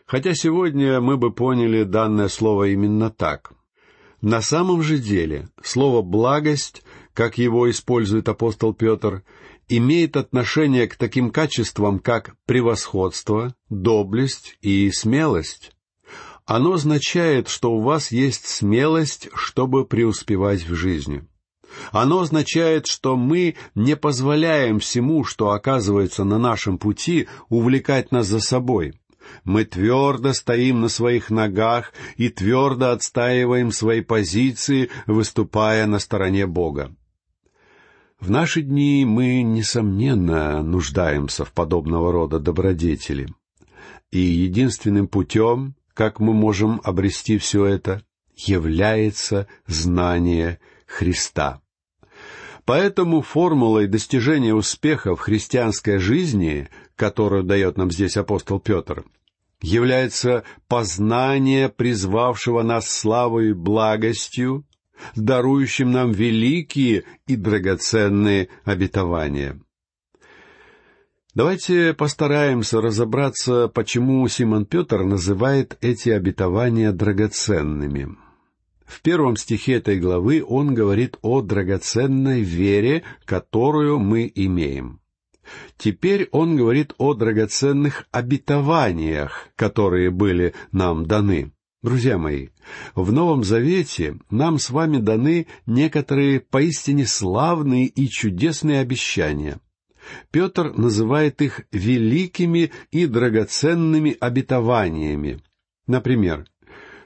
Хотя 0.06 0.34
сегодня 0.34 1.02
мы 1.02 1.18
бы 1.18 1.34
поняли 1.34 1.84
данное 1.84 2.30
слово 2.30 2.70
именно 2.70 3.10
так. 3.10 3.52
На 4.22 4.42
самом 4.42 4.84
же 4.84 5.00
деле 5.00 5.50
слово 5.62 6.02
«благость», 6.02 6.84
как 7.14 7.38
его 7.38 7.70
использует 7.70 8.30
апостол 8.30 8.74
Петр, 8.74 9.24
имеет 9.78 10.18
отношение 10.18 10.88
к 10.88 10.96
таким 10.96 11.32
качествам, 11.32 12.00
как 12.00 12.36
превосходство, 12.46 13.56
доблесть 13.70 14.58
и 14.62 14.92
смелость. 14.92 15.72
Оно 16.46 16.74
означает, 16.74 17.48
что 17.48 17.72
у 17.72 17.82
вас 17.82 18.12
есть 18.12 18.48
смелость, 18.48 19.30
чтобы 19.34 19.86
преуспевать 19.86 20.68
в 20.68 20.76
жизни. 20.76 21.24
Оно 21.92 22.20
означает, 22.20 22.88
что 22.88 23.16
мы 23.16 23.56
не 23.76 23.96
позволяем 23.96 24.80
всему, 24.80 25.24
что 25.24 25.52
оказывается 25.52 26.26
на 26.26 26.38
нашем 26.38 26.78
пути, 26.78 27.30
увлекать 27.48 28.12
нас 28.12 28.28
за 28.28 28.42
собой. 28.42 29.00
Мы 29.46 29.64
твердо 29.64 30.34
стоим 30.34 30.82
на 30.82 30.90
своих 30.90 31.30
ногах 31.30 31.94
и 32.18 32.28
твердо 32.28 32.92
отстаиваем 32.92 33.72
свои 33.72 34.02
позиции, 34.02 34.90
выступая 35.06 35.86
на 35.86 36.00
стороне 36.00 36.46
Бога. 36.46 36.94
В 38.22 38.30
наши 38.30 38.62
дни 38.62 39.04
мы, 39.04 39.42
несомненно, 39.42 40.62
нуждаемся 40.62 41.44
в 41.44 41.52
подобного 41.54 42.12
рода 42.12 42.40
добродетели. 42.40 43.28
И 44.12 44.20
единственным 44.20 45.08
путем, 45.08 45.74
как 45.96 46.20
мы 46.20 46.32
можем 46.32 46.82
обрести 46.84 47.40
все 47.40 47.66
это, 47.66 48.04
является 48.36 49.48
знание 49.66 50.60
Христа. 50.86 51.62
Поэтому 52.66 53.24
формулой 53.24 53.88
достижения 53.88 54.54
успеха 54.54 55.16
в 55.16 55.20
христианской 55.20 55.98
жизни, 55.98 56.70
которую 56.96 57.42
дает 57.42 57.76
нам 57.76 57.90
здесь 57.90 58.18
апостол 58.18 58.60
Петр, 58.60 59.04
является 59.64 60.44
познание 60.68 61.70
призвавшего 61.70 62.62
нас 62.62 62.88
славой 62.88 63.50
и 63.50 63.54
благостью 63.54 64.64
дарующим 65.16 65.92
нам 65.92 66.12
великие 66.12 67.04
и 67.28 67.36
драгоценные 67.36 68.50
обетования. 68.64 69.60
Давайте 71.34 71.94
постараемся 71.94 72.82
разобраться, 72.82 73.70
почему 73.70 74.28
Симон 74.28 74.66
Петр 74.66 75.04
называет 75.04 75.78
эти 75.80 76.10
обетования 76.10 76.92
драгоценными. 76.92 78.18
В 78.86 79.02
первом 79.02 79.38
стихе 79.38 79.76
этой 79.76 79.98
главы 79.98 80.44
он 80.46 80.74
говорит 80.74 81.18
о 81.22 81.42
драгоценной 81.42 82.42
вере, 82.42 83.04
которую 83.24 84.00
мы 84.00 84.30
имеем. 84.36 85.00
Теперь 85.78 86.28
он 86.34 86.58
говорит 86.58 86.94
о 86.98 87.14
драгоценных 87.14 88.06
обетованиях, 88.12 89.48
которые 89.56 90.12
были 90.12 90.54
нам 90.74 91.06
даны. 91.06 91.54
Друзья 91.84 92.20
мои, 92.20 92.50
в 92.94 93.12
Новом 93.12 93.44
Завете 93.44 94.20
нам 94.30 94.60
с 94.60 94.70
вами 94.70 94.98
даны 94.98 95.48
некоторые 95.66 96.40
поистине 96.40 97.08
славные 97.08 97.88
и 97.88 98.08
чудесные 98.08 98.82
обещания. 98.82 99.60
Петр 100.30 100.74
называет 100.74 101.42
их 101.42 101.62
великими 101.72 102.72
и 102.92 103.08
драгоценными 103.08 104.16
обетованиями. 104.20 105.40
Например, 105.88 106.46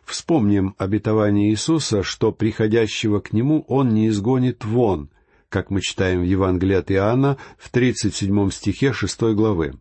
вспомним 0.03 0.75
обетование 0.77 1.51
Иисуса, 1.51 2.03
что 2.03 2.33
приходящего 2.33 3.21
к 3.21 3.31
Нему 3.31 3.63
Он 3.69 3.93
не 3.93 4.09
изгонит 4.09 4.65
вон, 4.65 5.09
как 5.47 5.69
мы 5.69 5.79
читаем 5.79 6.19
в 6.19 6.25
Евангелии 6.25 6.75
от 6.75 6.91
Иоанна 6.91 7.37
в 7.57 7.69
37 7.69 8.49
стихе 8.49 8.91
6 8.91 9.21
главы. 9.35 9.75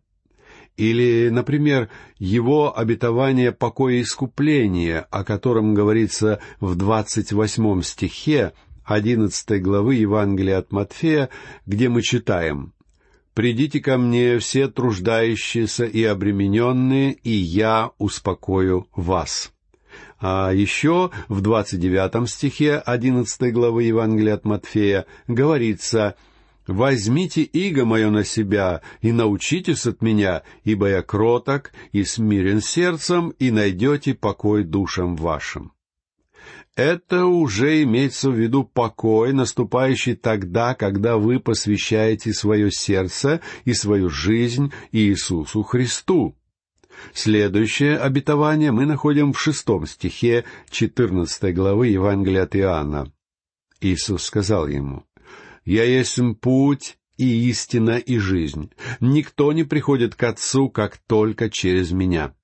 Или, 0.76 1.28
например, 1.28 1.88
его 2.18 2.76
обетование 2.76 3.52
покоя 3.52 4.00
искупления, 4.00 5.06
о 5.10 5.22
котором 5.22 5.72
говорится 5.72 6.40
в 6.58 6.74
двадцать 6.74 7.32
восьмом 7.32 7.82
стихе 7.82 8.52
одиннадцатой 8.84 9.60
главы 9.60 9.94
Евангелия 9.94 10.58
от 10.58 10.72
Матфея, 10.72 11.28
где 11.64 11.88
мы 11.88 12.02
читаем 12.02 12.72
«Придите 13.34 13.80
ко 13.80 13.98
мне 13.98 14.38
все 14.38 14.68
труждающиеся 14.68 15.84
и 15.84 16.02
обремененные, 16.04 17.12
и 17.12 17.30
я 17.30 17.90
успокою 17.98 18.88
вас». 18.94 19.52
А 20.20 20.52
еще 20.52 21.10
в 21.28 21.40
двадцать 21.40 21.80
девятом 21.80 22.26
стихе 22.26 22.76
одиннадцатой 22.78 23.52
главы 23.52 23.84
Евангелия 23.84 24.34
от 24.34 24.44
Матфея 24.44 25.06
говорится– 25.28 26.16
Возьмите 26.66 27.42
иго 27.42 27.84
мое 27.84 28.10
на 28.10 28.24
себя 28.24 28.80
и 29.02 29.12
научитесь 29.12 29.86
от 29.86 30.00
меня, 30.00 30.42
ибо 30.64 30.88
я 30.88 31.02
кроток 31.02 31.72
и 31.92 32.04
смирен 32.04 32.60
сердцем, 32.62 33.30
и 33.38 33.50
найдете 33.50 34.14
покой 34.14 34.64
душам 34.64 35.14
вашим. 35.16 35.72
Это 36.76 37.26
уже 37.26 37.82
имеется 37.84 38.30
в 38.30 38.34
виду 38.34 38.64
покой, 38.64 39.32
наступающий 39.32 40.16
тогда, 40.16 40.74
когда 40.74 41.18
вы 41.18 41.38
посвящаете 41.38 42.32
свое 42.32 42.72
сердце 42.72 43.40
и 43.64 43.74
свою 43.74 44.10
жизнь 44.10 44.72
Иисусу 44.90 45.62
Христу. 45.62 46.34
Следующее 47.12 47.98
обетование 47.98 48.72
мы 48.72 48.86
находим 48.86 49.32
в 49.32 49.40
шестом 49.40 49.86
стихе 49.86 50.44
четырнадцатой 50.70 51.52
главы 51.52 51.88
Евангелия 51.88 52.42
от 52.42 52.56
Иоанна. 52.56 53.12
Иисус 53.80 54.24
сказал 54.24 54.66
ему, 54.66 55.04
«Я 55.64 55.84
есть 55.84 56.18
путь 56.40 56.98
и 57.16 57.48
истина 57.48 57.96
и 57.98 58.18
жизнь. 58.18 58.70
Никто 59.00 59.52
не 59.52 59.64
приходит 59.64 60.14
к 60.14 60.22
Отцу, 60.24 60.68
как 60.68 60.98
только 60.98 61.50
через 61.50 61.90
меня». 61.92 62.34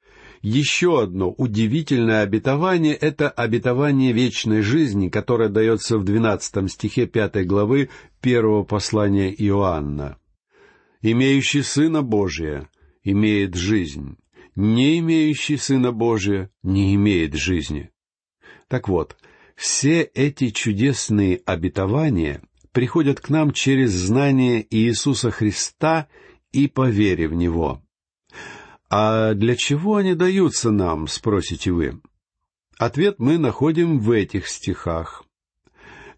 Еще 0.43 1.03
одно 1.03 1.31
удивительное 1.31 2.23
обетование— 2.23 2.95
это 3.01 3.29
обетование 3.29 4.13
вечной 4.13 4.63
жизни, 4.63 5.11
которое 5.11 5.51
дается 5.51 5.99
в 5.99 6.05
двенадцатом 6.05 6.69
стихе 6.69 7.07
пятой 7.07 7.45
главы 7.45 7.91
первого 8.23 8.65
послания 8.65 9.35
Иоанна. 9.35 10.17
«Имеющий 11.03 11.63
Сына 11.63 12.01
Божия 12.01 12.71
имеет 13.05 13.55
жизнь, 13.55 14.17
не 14.57 14.99
имеющий 15.01 15.59
Сына 15.59 15.93
Божия 15.93 16.51
не 16.63 16.95
имеет 16.95 17.35
жизни». 17.35 17.91
Так 18.69 18.89
вот, 18.89 19.19
все 19.57 20.01
эти 20.01 20.51
чудесные 20.51 21.43
обетования 21.45 22.41
приходят 22.73 23.21
к 23.21 23.29
нам 23.29 23.53
через 23.53 23.93
знание 23.93 24.67
Иисуса 24.71 25.31
Христа 25.31 26.09
и 26.53 26.69
по 26.69 26.89
вере 26.89 27.29
в 27.29 27.35
Него. 27.35 27.83
А 28.89 29.35
для 29.35 29.57
чего 29.57 29.97
они 29.97 30.15
даются 30.15 30.71
нам, 30.71 31.07
спросите 31.07 31.71
вы? 31.71 32.01
Ответ 32.79 33.19
мы 33.19 33.39
находим 33.39 33.99
в 34.01 34.11
этих 34.11 34.49
стихах. 34.49 35.25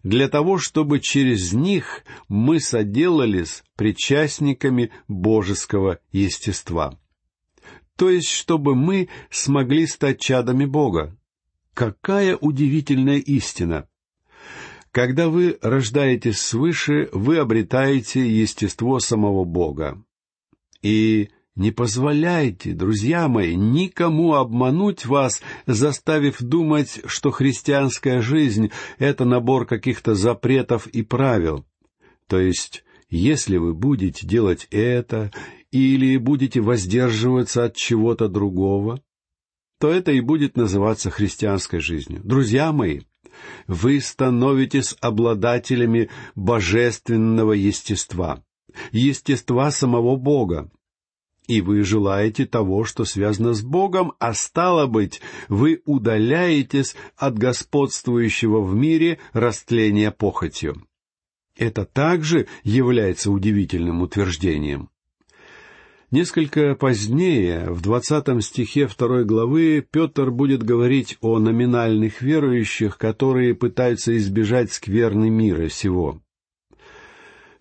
Для 0.01 0.27
того, 0.27 0.57
чтобы 0.57 0.99
через 0.99 1.53
них 1.53 2.03
мы 2.27 2.59
соделались 2.59 3.63
причастниками 3.75 4.91
божеского 5.07 5.99
естества. 6.11 6.99
То 7.95 8.09
есть, 8.09 8.29
чтобы 8.29 8.75
мы 8.75 9.07
смогли 9.29 9.85
стать 9.87 10.19
чадами 10.19 10.65
Бога. 10.65 11.15
Какая 11.73 12.35
удивительная 12.35 13.17
истина! 13.17 13.87
Когда 14.93 15.27
вы 15.27 15.57
рождаетесь 15.63 16.39
свыше, 16.39 17.09
вы 17.13 17.39
обретаете 17.39 18.29
естество 18.29 18.99
самого 18.99 19.43
Бога. 19.43 19.99
И 20.83 21.29
не 21.55 21.71
позволяйте, 21.71 22.73
друзья 22.73 23.27
мои, 23.27 23.55
никому 23.55 24.35
обмануть 24.35 25.07
вас, 25.07 25.41
заставив 25.65 26.43
думать, 26.43 27.01
что 27.05 27.31
христианская 27.31 28.21
жизнь— 28.21 28.69
это 28.99 29.25
набор 29.25 29.65
каких-то 29.65 30.13
запретов 30.13 30.85
и 30.85 31.01
правил. 31.01 31.65
То 32.27 32.39
есть, 32.39 32.83
если 33.09 33.57
вы 33.57 33.73
будете 33.73 34.27
делать 34.27 34.67
это 34.69 35.31
или 35.71 36.17
будете 36.17 36.61
воздерживаться 36.61 37.65
от 37.65 37.75
чего-то 37.75 38.27
другого, 38.27 39.01
то 39.79 39.89
это 39.89 40.11
и 40.11 40.21
будет 40.21 40.55
называться 40.55 41.09
христианской 41.09 41.79
жизнью. 41.79 42.21
Друзья 42.23 42.71
мои, 42.71 43.01
вы 43.67 43.99
становитесь 44.01 44.95
обладателями 45.01 46.09
божественного 46.35 47.53
естества, 47.53 48.43
естества 48.91 49.71
самого 49.71 50.15
Бога. 50.15 50.71
И 51.47 51.61
вы 51.61 51.83
желаете 51.83 52.45
того, 52.45 52.85
что 52.85 53.03
связано 53.03 53.53
с 53.53 53.61
Богом, 53.61 54.13
а 54.19 54.33
стало 54.33 54.87
быть, 54.87 55.19
вы 55.49 55.81
удаляетесь 55.85 56.95
от 57.17 57.37
господствующего 57.37 58.61
в 58.61 58.73
мире 58.73 59.19
растления 59.33 60.11
похотью. 60.11 60.87
Это 61.57 61.85
также 61.85 62.47
является 62.63 63.29
удивительным 63.29 64.01
утверждением. 64.01 64.89
Несколько 66.13 66.75
позднее, 66.75 67.71
в 67.71 67.81
двадцатом 67.81 68.39
стихе 68.41 68.85
второй 68.85 69.25
главы, 69.25 69.83
Петр 69.89 70.29
будет 70.29 70.61
говорить 70.61 71.17
о 71.21 71.39
номинальных 71.39 72.21
верующих, 72.21 72.99
которые 72.99 73.55
пытаются 73.55 74.15
избежать 74.17 74.71
скверны 74.71 75.31
мира 75.31 75.69
сего. 75.69 76.21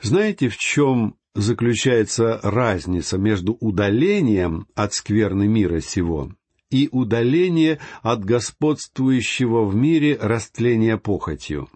Знаете, 0.02 0.50
в 0.50 0.58
чем 0.58 1.16
заключается 1.34 2.40
разница 2.42 3.16
между 3.16 3.54
удалением 3.54 4.66
от 4.74 4.92
скверны 4.92 5.48
мира 5.48 5.80
сего 5.80 6.30
и 6.68 6.90
удаление 6.92 7.78
от 8.02 8.22
господствующего 8.22 9.64
в 9.64 9.74
мире 9.74 10.18
растления 10.20 10.98
похотью? 10.98 11.70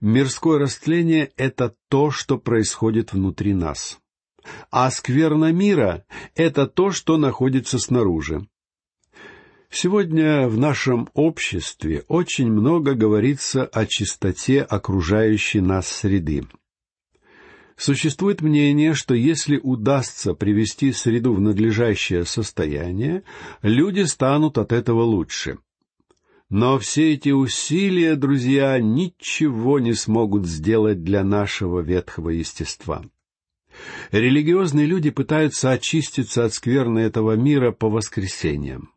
Мирское 0.00 0.58
растление— 0.58 1.30
это 1.36 1.74
то, 1.90 2.10
что 2.10 2.38
происходит 2.38 3.12
внутри 3.12 3.52
нас— 3.52 3.98
а 4.70 4.90
скверна 4.90 5.52
мира— 5.52 6.04
это 6.34 6.66
то, 6.66 6.90
что 6.90 7.16
находится 7.16 7.78
снаружи. 7.78 8.46
Сегодня 9.70 10.48
в 10.48 10.58
нашем 10.58 11.08
обществе 11.14 12.04
очень 12.06 12.52
много 12.52 12.94
говорится 12.94 13.64
о 13.64 13.86
чистоте 13.86 14.60
окружающей 14.60 15.60
нас 15.60 15.88
среды. 15.88 16.44
Существует 17.76 18.42
мнение, 18.42 18.92
что 18.92 19.14
если 19.14 19.56
удастся 19.56 20.34
привести 20.34 20.92
среду 20.92 21.32
в 21.32 21.40
надлежащее 21.40 22.26
состояние, 22.26 23.24
люди 23.62 24.02
станут 24.02 24.58
от 24.58 24.72
этого 24.72 25.02
лучше. 25.02 25.58
Но 26.50 26.78
все 26.78 27.14
эти 27.14 27.30
усилия, 27.30 28.14
друзья, 28.14 28.78
ничего 28.78 29.78
не 29.78 29.94
смогут 29.94 30.46
сделать 30.46 31.02
для 31.02 31.24
нашего 31.24 31.80
ветхого 31.80 32.28
естества. 32.28 33.02
Религиозные 34.10 34.86
люди 34.86 35.10
пытаются 35.10 35.70
очиститься 35.70 36.44
от 36.44 36.54
скверны 36.54 37.00
этого 37.00 37.36
мира 37.36 37.72
по 37.72 37.88
воскресеньям. 37.88 38.90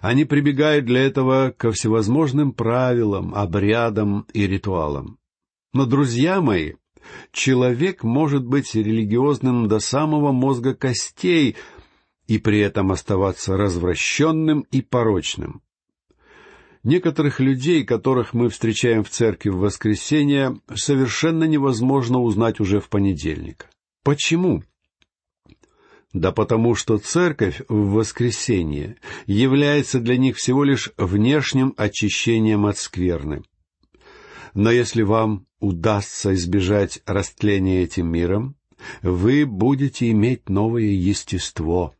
Они 0.00 0.24
прибегают 0.24 0.84
для 0.84 1.02
этого 1.02 1.54
ко 1.56 1.70
всевозможным 1.70 2.52
правилам, 2.52 3.34
обрядам 3.34 4.26
и 4.32 4.46
ритуалам. 4.46 5.18
Но, 5.72 5.86
друзья 5.86 6.40
мои, 6.40 6.74
человек 7.32 8.02
может 8.02 8.44
быть 8.44 8.74
религиозным 8.74 9.68
до 9.68 9.78
самого 9.78 10.32
мозга 10.32 10.74
костей 10.74 11.56
и 12.26 12.38
при 12.38 12.60
этом 12.60 12.90
оставаться 12.90 13.56
развращенным 13.56 14.66
и 14.70 14.82
порочным. 14.82 15.62
Некоторых 16.84 17.40
людей, 17.40 17.84
которых 17.84 18.34
мы 18.34 18.48
встречаем 18.48 19.02
в 19.02 19.10
церкви 19.10 19.50
в 19.50 19.58
воскресенье, 19.58 20.60
совершенно 20.74 21.44
невозможно 21.44 22.20
узнать 22.20 22.60
уже 22.60 22.80
в 22.80 22.88
понедельник. 22.88 23.68
Почему? 24.08 24.62
Да 26.14 26.32
потому 26.32 26.74
что 26.74 26.96
церковь 26.96 27.60
в 27.68 27.90
воскресенье 27.90 28.96
является 29.26 30.00
для 30.00 30.16
них 30.16 30.38
всего 30.38 30.64
лишь 30.64 30.90
внешним 30.96 31.74
очищением 31.76 32.64
от 32.64 32.78
скверны. 32.78 33.42
Но 34.54 34.70
если 34.70 35.02
вам 35.02 35.46
удастся 35.60 36.32
избежать 36.32 37.02
растления 37.04 37.82
этим 37.82 38.10
миром, 38.10 38.56
вы 39.02 39.44
будете 39.44 40.10
иметь 40.10 40.48
новое 40.48 40.84
естество. 40.84 41.94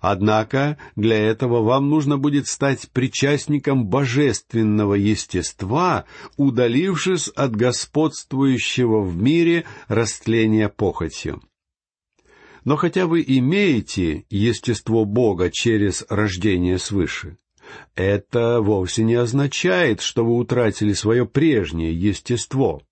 Однако 0.00 0.78
для 0.96 1.18
этого 1.18 1.62
вам 1.62 1.88
нужно 1.88 2.18
будет 2.18 2.46
стать 2.46 2.90
причастником 2.92 3.86
божественного 3.86 4.94
естества, 4.94 6.04
удалившись 6.36 7.28
от 7.28 7.54
господствующего 7.56 9.00
в 9.00 9.16
мире 9.16 9.64
растления 9.88 10.68
похотью. 10.68 11.42
Но 12.64 12.76
хотя 12.76 13.06
вы 13.06 13.24
имеете 13.26 14.24
естество 14.30 15.04
Бога 15.04 15.50
через 15.50 16.04
рождение 16.08 16.78
свыше, 16.78 17.38
это 17.94 18.60
вовсе 18.60 19.04
не 19.04 19.14
означает, 19.14 20.00
что 20.00 20.24
вы 20.24 20.36
утратили 20.36 20.92
свое 20.92 21.26
прежнее 21.26 21.92
естество. 21.92 22.82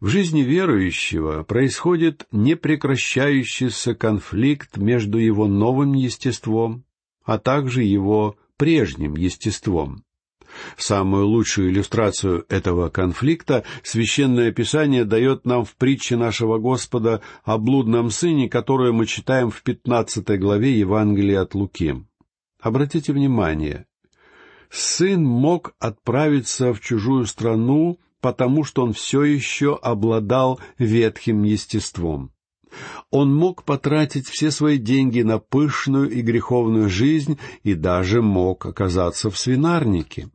В 0.00 0.08
жизни 0.08 0.42
верующего 0.42 1.44
происходит 1.44 2.26
непрекращающийся 2.32 3.94
конфликт 3.94 4.76
между 4.76 5.18
его 5.18 5.46
новым 5.46 5.94
естеством, 5.94 6.84
а 7.24 7.38
также 7.38 7.82
его 7.82 8.36
прежним 8.56 9.16
естеством. 9.16 10.04
Самую 10.76 11.26
лучшую 11.26 11.70
иллюстрацию 11.70 12.44
этого 12.48 12.88
конфликта 12.88 13.64
Священное 13.82 14.52
Писание 14.52 15.04
дает 15.04 15.44
нам 15.44 15.64
в 15.64 15.74
притче 15.74 16.16
нашего 16.16 16.58
Господа 16.58 17.22
о 17.44 17.58
блудном 17.58 18.10
сыне, 18.10 18.48
которую 18.48 18.94
мы 18.94 19.06
читаем 19.06 19.50
в 19.50 19.62
пятнадцатой 19.62 20.38
главе 20.38 20.78
Евангелия 20.78 21.42
от 21.42 21.54
Луки. 21.54 22.04
Обратите 22.60 23.12
внимание, 23.12 23.86
сын 24.70 25.24
мог 25.24 25.74
отправиться 25.78 26.72
в 26.72 26.80
чужую 26.80 27.26
страну 27.26 27.98
потому 28.24 28.64
что 28.64 28.82
он 28.82 28.94
все 28.94 29.22
еще 29.22 29.78
обладал 29.82 30.58
ветхим 30.78 31.42
естеством. 31.42 32.32
Он 33.10 33.36
мог 33.36 33.64
потратить 33.64 34.26
все 34.26 34.50
свои 34.50 34.78
деньги 34.78 35.20
на 35.20 35.38
пышную 35.38 36.08
и 36.08 36.22
греховную 36.22 36.88
жизнь 36.88 37.38
и 37.64 37.74
даже 37.74 38.22
мог 38.22 38.64
оказаться 38.64 39.28
в 39.28 39.36
свинарнике. 39.36 40.30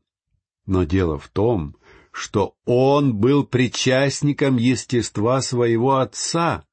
Но 0.67 0.84
дело 0.84 1.17
в 1.17 1.30
том, 1.30 1.78
что 2.12 2.54
он 2.67 3.15
был 3.15 3.43
причастником 3.43 4.58
естества 4.58 5.41
своего 5.41 5.95
отца, 5.95 6.65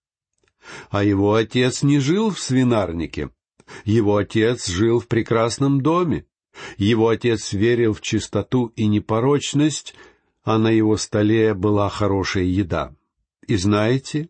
а 0.90 1.02
его 1.02 1.33
отец 1.33 1.83
не 1.83 1.98
жил 1.98 2.31
в 2.31 2.38
свинарнике. 2.38 3.31
Его 3.87 4.18
отец 4.18 4.68
жил 4.68 5.00
в 5.00 5.09
прекрасном 5.09 5.81
доме. 5.81 6.26
Его 6.76 7.09
отец 7.09 7.55
верил 7.55 7.94
в 7.94 8.02
чистоту 8.02 8.66
и 8.76 8.87
непорочность 8.87 9.94
а 10.46 10.59
на 10.59 10.70
его 10.70 10.96
столе 10.96 11.54
была 11.54 11.88
хорошая 11.88 12.44
еда. 12.44 12.94
И 13.48 13.56
знаете, 13.56 14.28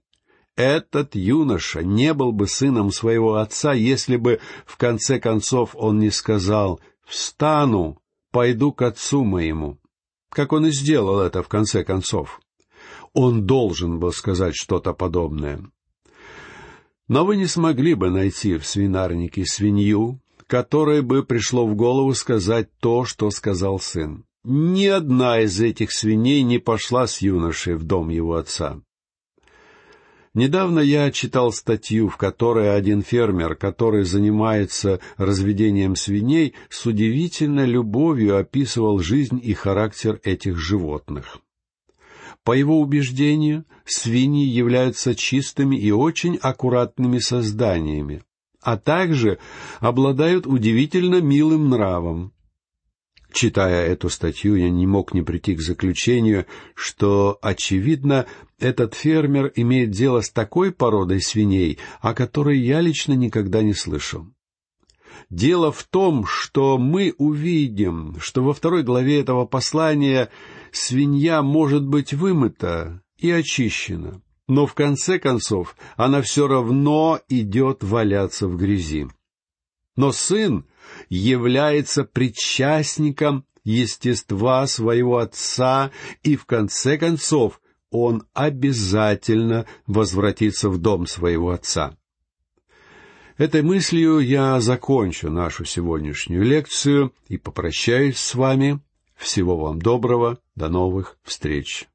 этот 0.57 1.15
юноша 1.15 1.83
не 1.85 2.15
был 2.15 2.33
бы 2.33 2.49
сыном 2.49 2.91
своего 2.91 3.35
отца, 3.35 3.75
если 3.75 4.17
бы 4.17 4.41
в 4.65 4.79
конце 4.79 5.21
концов 5.21 5.73
он 5.75 5.99
не 5.99 6.11
сказал 6.11 6.81
«Встану, 7.05 8.01
пойду 8.33 8.73
к 8.73 8.81
отцу 8.81 9.25
моему», 9.25 9.79
как 10.31 10.55
он 10.55 10.67
и 10.67 10.71
сделал 10.71 11.21
это 11.21 11.43
в 11.43 11.49
конце 11.49 11.85
концов. 11.85 12.41
Он 13.13 13.45
должен 13.45 13.99
был 13.99 14.13
сказать 14.13 14.57
что-то 14.57 14.95
подобное. 14.95 15.61
Но 17.09 17.27
вы 17.27 17.37
не 17.37 17.47
смогли 17.47 17.93
бы 17.93 18.09
найти 18.09 18.57
в 18.57 18.67
свинарнике 18.67 19.45
свинью, 19.45 20.23
которой 20.47 21.03
бы 21.03 21.23
пришло 21.23 21.67
в 21.67 21.75
голову 21.75 22.15
сказать 22.15 22.71
то, 22.79 23.05
что 23.05 23.31
сказал 23.31 23.79
сын. 23.79 24.26
Ни 24.49 24.87
одна 24.87 25.41
из 25.41 25.61
этих 25.61 25.91
свиней 25.91 26.45
не 26.45 26.59
пошла 26.59 27.09
с 27.09 27.21
юношей 27.21 27.75
в 27.75 27.83
дом 27.83 28.11
его 28.11 28.37
отца. 28.37 28.81
Недавно 30.35 30.79
я 30.79 31.11
читал 31.11 31.51
статью, 31.51 32.09
в 32.09 32.17
которой 32.17 32.77
один 32.77 33.03
фермер, 33.03 33.57
который 33.57 34.05
занимается 34.05 35.01
разведением 35.17 35.97
свиней, 35.97 36.55
с 36.69 36.87
удивительной 36.87 37.67
любовью 37.67 38.39
описывал 38.39 39.01
жизнь 39.01 39.41
и 39.43 39.53
характер 39.53 40.21
этих 40.23 40.59
животных. 40.59 41.39
По 42.45 42.53
его 42.53 42.81
убеждению, 42.81 43.65
свиньи 43.85 44.47
являются 44.47 45.17
чистыми 45.17 45.75
и 45.75 45.91
очень 45.91 46.37
аккуратными 46.37 47.19
созданиями, 47.19 48.23
а 48.63 48.77
также 48.77 49.41
обладают 49.81 50.47
удивительно 50.47 51.21
милым 51.21 51.69
нравом. 51.69 52.33
Читая 53.37 53.85
эту 53.89 54.09
статью, 54.09 54.55
я 54.55 54.71
не 54.71 54.87
мог 54.87 55.13
не 55.13 55.21
прийти 55.21 55.55
к 55.55 55.61
заключению, 55.61 56.47
что, 56.75 57.39
очевидно, 57.43 58.25
этот 58.59 58.95
фермер 58.95 59.53
имеет 59.57 59.91
дело 59.91 60.23
с 60.23 60.31
такой 60.31 60.73
породой 60.73 61.21
свиней, 61.21 61.77
о 62.01 62.15
которой 62.15 62.59
я 62.59 62.81
лично 62.81 63.13
никогда 63.13 63.61
не 63.61 63.75
слышал. 63.75 64.27
Дело 65.29 65.71
в 65.71 65.85
том, 65.85 66.25
что 66.25 66.79
мы 66.79 67.15
увидим, 67.19 68.17
что 68.21 68.43
во 68.43 68.55
второй 68.55 68.83
главе 68.83 69.21
этого 69.21 69.45
послания 69.45 70.31
свинья 70.73 71.43
может 71.43 71.87
быть 71.87 72.15
вымыта 72.15 73.03
и 73.19 73.31
очищена, 73.31 74.23
но 74.49 74.65
в 74.65 74.73
конце 74.73 75.19
концов 75.19 75.77
она 75.99 76.23
все 76.23 76.49
равно 76.49 77.21
идет 77.29 77.85
валяться 77.85 78.49
в 78.49 78.57
грязи. 78.57 79.09
Но 79.95 80.11
сын 80.11 80.65
является 81.09 82.05
причастником 82.05 83.45
естества 83.65 84.67
своего 84.67 85.19
отца, 85.19 85.91
и 86.23 86.37
в 86.37 86.47
конце 86.47 86.99
концов 86.99 87.61
он 87.91 88.25
обязательно 88.33 89.67
возвратится 89.87 90.69
в 90.69 90.79
дом 90.79 91.07
своего 91.07 91.51
отца. 91.51 91.97
Этой 93.37 93.63
мыслью 93.63 94.21
я 94.21 94.61
закончу 94.61 95.31
нашу 95.31 95.65
сегодняшнюю 95.65 96.43
лекцию 96.43 97.13
и 97.29 97.37
попрощаюсь 97.37 98.19
с 98.19 98.35
вами. 98.35 98.81
Всего 99.15 99.57
вам 99.57 99.81
доброго, 99.81 100.39
до 100.55 100.69
новых 100.69 101.19
встреч. 101.23 101.87